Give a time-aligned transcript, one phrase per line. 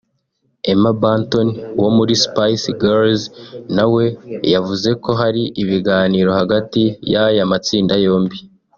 [0.71, 1.47] Emma Bunton
[1.81, 3.23] wo muri Spice Girls
[3.75, 4.05] na we
[4.53, 6.81] yavuze ko hari ibiganiro hagati
[7.11, 8.37] y’aya matsinda yombi